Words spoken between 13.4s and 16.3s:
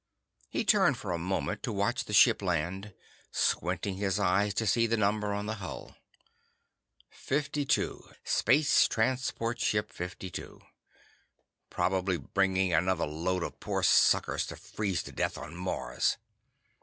of poor suckers to freeze to death on Mars.